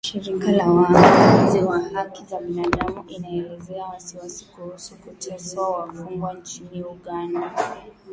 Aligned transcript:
Shirika 0.07 0.51
la 0.51 0.71
Waangalizi 0.71 1.59
wa 1.59 1.79
Haki 1.79 2.23
za 2.25 2.39
Binaadamu 2.41 3.03
inaelezea 3.07 3.85
wasiwasi 3.85 4.45
kuhusu 4.45 4.95
kuteswa 4.95 5.69
wafungwa 5.69 6.33
nchini 6.33 6.83
Uganda 6.83 7.51